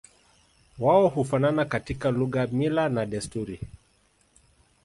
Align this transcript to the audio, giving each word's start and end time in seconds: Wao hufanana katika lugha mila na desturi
Wao 0.79 1.07
hufanana 1.07 1.65
katika 1.65 2.11
lugha 2.11 2.47
mila 2.47 2.89
na 2.89 3.05
desturi 3.05 3.59